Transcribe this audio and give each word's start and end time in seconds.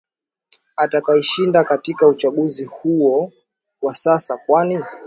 atakaeshinda 0.77 1.63
katika 1.63 2.07
uchaguzi 2.07 2.65
huo 2.65 3.31
kwa 3.79 3.95
sasa 3.95 4.37
kwani 4.37 4.79